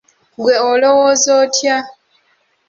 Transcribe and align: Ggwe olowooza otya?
Ggwe 0.37 0.55
olowooza 0.71 1.29
otya? 1.43 1.77